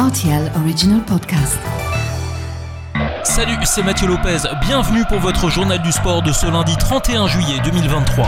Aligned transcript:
RTL 0.00 0.50
Original 0.56 1.04
Podcast. 1.04 1.58
Salut, 3.22 3.58
c'est 3.64 3.82
Mathieu 3.82 4.06
Lopez. 4.06 4.38
Bienvenue 4.62 5.04
pour 5.06 5.18
votre 5.18 5.50
journal 5.50 5.82
du 5.82 5.92
sport 5.92 6.22
de 6.22 6.32
ce 6.32 6.46
lundi 6.46 6.74
31 6.78 7.26
juillet 7.26 7.60
2023. 7.62 8.26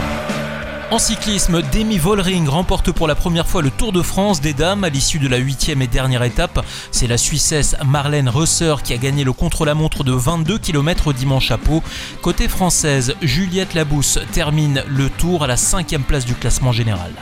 En 0.91 0.99
cyclisme, 0.99 1.63
Demi 1.73 1.97
Vollering 1.97 2.47
remporte 2.47 2.93
pour 2.93 3.09
la 3.09 3.15
première 3.15 3.47
fois 3.47 3.63
le 3.63 3.71
Tour 3.71 3.93
de 3.93 4.03
France 4.03 4.43
des 4.43 4.53
dames 4.53 4.85
à 4.85 4.91
l'issue 4.91 5.19
de 5.19 5.29
la 5.29 5.39
huitième 5.39 5.81
et 5.81 5.87
dernière 5.87 6.25
étape. 6.25 6.63
C'est 6.91 7.07
la 7.07 7.17
Suissesse 7.17 7.75
Marlène 7.87 8.29
Rösser 8.29 8.75
qui 8.85 8.93
a 8.93 8.99
gagné 8.99 9.25
le 9.25 9.33
contre-la-montre 9.33 10.05
de 10.05 10.13
22 10.13 10.59
km 10.59 11.15
dimanche 11.15 11.53
à 11.53 11.57
Pau. 11.57 11.83
Côté 12.21 12.49
française, 12.49 13.15
Juliette 13.23 13.73
Labousse 13.73 14.19
termine 14.33 14.85
le 14.89 15.09
Tour 15.09 15.45
à 15.45 15.47
la 15.47 15.57
cinquième 15.57 16.03
place 16.03 16.27
du 16.27 16.35
classement 16.35 16.73
général. 16.73 17.13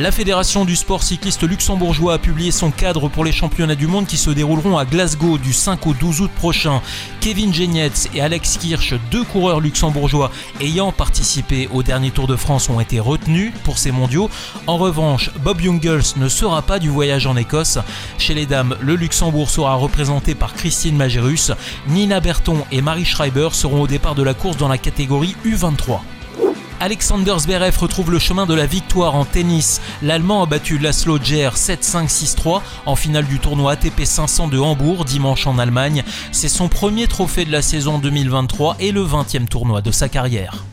La 0.00 0.12
Fédération 0.12 0.64
du 0.64 0.76
sport 0.76 1.02
cycliste 1.02 1.42
luxembourgeois 1.42 2.14
a 2.14 2.18
publié 2.18 2.52
son 2.52 2.70
cadre 2.70 3.08
pour 3.08 3.24
les 3.24 3.32
championnats 3.32 3.74
du 3.74 3.88
monde 3.88 4.06
qui 4.06 4.16
se 4.16 4.30
dérouleront 4.30 4.78
à 4.78 4.84
Glasgow 4.84 5.38
du 5.38 5.52
5 5.52 5.88
au 5.88 5.92
12 5.92 6.20
août 6.20 6.30
prochain. 6.36 6.80
Kevin 7.20 7.52
Genietz 7.52 8.08
et 8.14 8.20
Alex 8.20 8.58
Kirsch, 8.58 8.94
deux 9.10 9.24
coureurs 9.24 9.58
luxembourgeois 9.58 10.30
ayant 10.60 10.92
participé 10.92 11.68
au 11.72 11.82
dernier 11.82 12.12
Tour 12.12 12.28
de 12.28 12.36
France, 12.36 12.68
ont 12.68 12.78
été 12.78 13.00
retenus 13.00 13.52
pour 13.64 13.76
ces 13.76 13.90
mondiaux. 13.90 14.30
En 14.68 14.76
revanche, 14.76 15.32
Bob 15.42 15.60
Jungels 15.60 16.14
ne 16.16 16.28
sera 16.28 16.62
pas 16.62 16.78
du 16.78 16.90
voyage 16.90 17.26
en 17.26 17.36
Écosse. 17.36 17.80
Chez 18.18 18.34
les 18.34 18.46
dames, 18.46 18.76
le 18.80 18.94
Luxembourg 18.94 19.50
sera 19.50 19.74
représenté 19.74 20.36
par 20.36 20.54
Christine 20.54 20.96
Magérus. 20.96 21.50
Nina 21.88 22.20
Berton 22.20 22.64
et 22.70 22.82
Marie 22.82 23.04
Schreiber 23.04 23.48
seront 23.50 23.82
au 23.82 23.88
départ 23.88 24.14
de 24.14 24.22
la 24.22 24.34
course 24.34 24.58
dans 24.58 24.68
la 24.68 24.78
catégorie 24.78 25.34
U23. 25.44 25.98
Alexander 26.80 27.34
Zverev 27.38 27.76
retrouve 27.76 28.12
le 28.12 28.18
chemin 28.18 28.46
de 28.46 28.54
la 28.54 28.66
victoire 28.66 29.16
en 29.16 29.24
tennis. 29.24 29.80
L'Allemand 30.02 30.42
a 30.42 30.46
battu 30.46 30.78
Laszlo 30.78 31.18
Djer 31.18 31.54
7-5-6-3 31.56 32.60
en 32.86 32.94
finale 32.94 33.26
du 33.26 33.40
tournoi 33.40 33.72
ATP 33.72 34.04
500 34.04 34.48
de 34.48 34.58
Hambourg 34.58 35.04
dimanche 35.04 35.46
en 35.46 35.58
Allemagne. 35.58 36.04
C'est 36.30 36.48
son 36.48 36.68
premier 36.68 37.08
trophée 37.08 37.44
de 37.44 37.52
la 37.52 37.62
saison 37.62 37.98
2023 37.98 38.76
et 38.78 38.92
le 38.92 39.02
20e 39.02 39.48
tournoi 39.48 39.80
de 39.80 39.90
sa 39.90 40.08
carrière. 40.08 40.64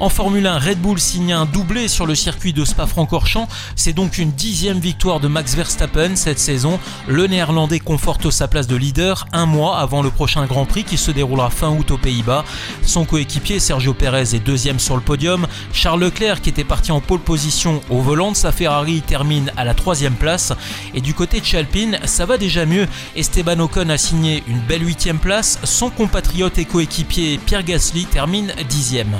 En 0.00 0.08
Formule 0.08 0.46
1, 0.46 0.58
Red 0.58 0.80
Bull 0.80 0.98
signe 0.98 1.34
un 1.34 1.44
doublé 1.44 1.86
sur 1.86 2.06
le 2.06 2.14
circuit 2.14 2.54
de 2.54 2.64
Spa-Francorchamps. 2.64 3.48
C'est 3.76 3.92
donc 3.92 4.16
une 4.16 4.32
dixième 4.32 4.78
victoire 4.78 5.20
de 5.20 5.28
Max 5.28 5.54
Verstappen 5.54 6.16
cette 6.16 6.38
saison. 6.38 6.80
Le 7.06 7.26
Néerlandais 7.26 7.80
conforte 7.80 8.30
sa 8.30 8.48
place 8.48 8.66
de 8.66 8.76
leader 8.76 9.26
un 9.34 9.44
mois 9.44 9.76
avant 9.76 10.00
le 10.00 10.08
prochain 10.08 10.46
Grand 10.46 10.64
Prix 10.64 10.84
qui 10.84 10.96
se 10.96 11.10
déroulera 11.10 11.50
fin 11.50 11.68
août 11.68 11.90
aux 11.90 11.98
Pays-Bas. 11.98 12.46
Son 12.80 13.04
coéquipier 13.04 13.60
Sergio 13.60 13.92
Perez 13.92 14.34
est 14.34 14.42
deuxième 14.42 14.78
sur 14.78 14.96
le 14.96 15.02
podium. 15.02 15.46
Charles 15.74 16.00
Leclerc, 16.00 16.40
qui 16.40 16.48
était 16.48 16.64
parti 16.64 16.92
en 16.92 17.02
pole 17.02 17.20
position 17.20 17.82
au 17.90 18.00
volant 18.00 18.32
de 18.32 18.36
sa 18.36 18.52
Ferrari, 18.52 19.02
termine 19.02 19.52
à 19.58 19.66
la 19.66 19.74
troisième 19.74 20.14
place. 20.14 20.54
Et 20.94 21.02
du 21.02 21.12
côté 21.12 21.40
de 21.40 21.44
Chalpine, 21.44 21.98
ça 22.04 22.24
va 22.24 22.38
déjà 22.38 22.64
mieux. 22.64 22.88
Esteban 23.16 23.60
Ocon 23.60 23.90
a 23.90 23.98
signé 23.98 24.42
une 24.48 24.60
belle 24.60 24.86
huitième 24.86 25.18
place. 25.18 25.58
Son 25.64 25.90
compatriote 25.90 26.56
et 26.56 26.64
coéquipier 26.64 27.36
Pierre 27.36 27.64
Gasly 27.64 28.06
termine 28.06 28.54
dixième. 28.66 29.18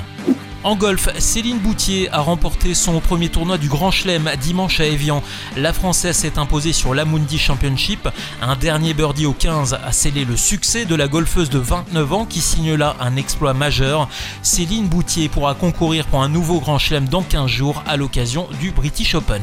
En 0.63 0.75
golf, 0.75 1.09
Céline 1.17 1.57
Boutier 1.57 2.07
a 2.11 2.19
remporté 2.19 2.75
son 2.75 2.99
premier 2.99 3.29
tournoi 3.29 3.57
du 3.57 3.67
Grand 3.67 3.89
Chelem 3.89 4.29
dimanche 4.39 4.79
à 4.79 4.85
Evian. 4.85 5.23
La 5.57 5.73
Française 5.73 6.15
s'est 6.15 6.37
imposée 6.37 6.71
sur 6.71 6.93
l'Amundi 6.93 7.39
Championship. 7.39 8.07
Un 8.43 8.55
dernier 8.55 8.93
birdie 8.93 9.25
au 9.25 9.33
15 9.33 9.79
a 9.83 9.91
scellé 9.91 10.23
le 10.23 10.37
succès 10.37 10.85
de 10.85 10.93
la 10.93 11.07
golfeuse 11.07 11.49
de 11.49 11.57
29 11.57 12.13
ans 12.13 12.25
qui 12.25 12.41
signe 12.41 12.75
là 12.75 12.95
un 12.99 13.15
exploit 13.15 13.55
majeur. 13.55 14.07
Céline 14.43 14.87
Boutier 14.87 15.29
pourra 15.29 15.55
concourir 15.55 16.05
pour 16.05 16.21
un 16.21 16.29
nouveau 16.29 16.59
Grand 16.59 16.77
Chelem 16.77 17.07
dans 17.07 17.23
15 17.23 17.47
jours 17.47 17.83
à 17.87 17.97
l'occasion 17.97 18.47
du 18.59 18.69
British 18.69 19.15
Open. 19.15 19.41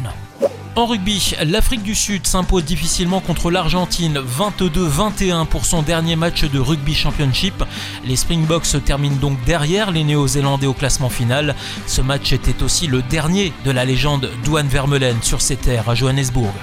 En 0.79 0.87
rugby, 0.87 1.35
l'Afrique 1.45 1.83
du 1.83 1.97
Sud 1.97 2.25
s'impose 2.25 2.65
difficilement 2.65 3.19
contre 3.19 3.51
l'Argentine 3.51 4.21
22-21 4.21 5.45
pour 5.45 5.65
son 5.65 5.83
dernier 5.83 6.15
match 6.15 6.45
de 6.45 6.61
rugby 6.61 6.95
championship. 6.95 7.65
Les 8.05 8.15
Springboks 8.15 8.85
terminent 8.85 9.17
donc 9.17 9.43
derrière 9.45 9.91
les 9.91 10.05
Néo-Zélandais 10.05 10.69
au 10.69 10.75
classement 10.75 11.09
final. 11.09 11.57
Ce 11.89 12.01
match 12.01 12.33
était 12.33 12.63
aussi 12.63 12.87
le 12.87 13.03
dernier 13.03 13.53
de 13.65 13.73
la 13.73 13.85
légende 13.85 14.31
Douane 14.45 14.69
Vermeulen 14.69 15.17
sur 15.21 15.41
ses 15.41 15.57
terres 15.57 15.89
à 15.89 15.97
Johannesburg. 15.97 16.55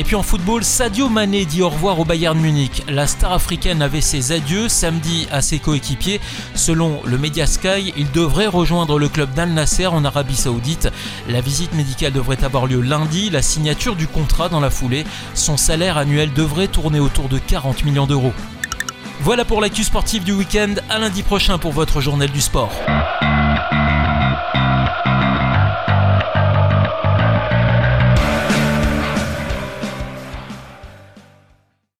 Et 0.00 0.02
puis 0.02 0.16
en 0.16 0.22
football, 0.22 0.64
Sadio 0.64 1.10
Mané 1.10 1.44
dit 1.44 1.60
au 1.60 1.68
revoir 1.68 2.00
au 2.00 2.06
Bayern 2.06 2.40
Munich. 2.40 2.82
La 2.88 3.06
star 3.06 3.34
africaine 3.34 3.82
avait 3.82 4.00
ses 4.00 4.32
adieux 4.32 4.66
samedi 4.70 5.28
à 5.30 5.42
ses 5.42 5.58
coéquipiers. 5.58 6.22
Selon 6.54 7.02
le 7.04 7.18
Media 7.18 7.46
Sky, 7.46 7.92
il 7.98 8.10
devrait 8.10 8.46
rejoindre 8.46 8.98
le 8.98 9.10
club 9.10 9.34
d'Al 9.34 9.50
Nasser 9.50 9.88
en 9.88 10.02
Arabie 10.06 10.36
Saoudite. 10.36 10.88
La 11.28 11.42
visite 11.42 11.74
médicale 11.74 12.14
devrait 12.14 12.42
avoir 12.44 12.66
lieu 12.66 12.80
lundi, 12.80 13.28
la 13.28 13.42
signature 13.42 13.94
du 13.94 14.06
contrat 14.06 14.48
dans 14.48 14.60
la 14.60 14.70
foulée. 14.70 15.04
Son 15.34 15.58
salaire 15.58 15.98
annuel 15.98 16.32
devrait 16.32 16.68
tourner 16.68 16.98
autour 16.98 17.28
de 17.28 17.36
40 17.36 17.84
millions 17.84 18.06
d'euros. 18.06 18.32
Voilà 19.20 19.44
pour 19.44 19.60
l'actu 19.60 19.84
sportive 19.84 20.24
du 20.24 20.32
week-end. 20.32 20.76
À 20.88 20.98
lundi 20.98 21.22
prochain 21.22 21.58
pour 21.58 21.72
votre 21.72 22.00
journal 22.00 22.30
du 22.30 22.40
sport. 22.40 22.72